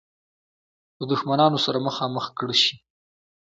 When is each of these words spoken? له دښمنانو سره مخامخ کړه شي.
له 0.97 1.05
دښمنانو 1.11 1.57
سره 1.65 1.85
مخامخ 1.87 2.25
کړه 2.37 2.55
شي. 2.63 2.75